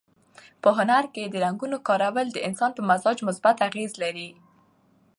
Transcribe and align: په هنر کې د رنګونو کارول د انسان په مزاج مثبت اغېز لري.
په 0.61 0.69
هنر 0.77 1.03
کې 1.13 1.23
د 1.27 1.35
رنګونو 1.45 1.77
کارول 1.87 2.27
د 2.31 2.37
انسان 2.47 2.71
په 2.77 2.81
مزاج 2.89 3.17
مثبت 3.29 3.55
اغېز 3.67 3.91
لري. 4.03 4.29